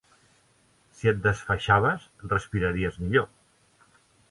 [0.99, 3.31] Si et desfaixaves, respiraries millor.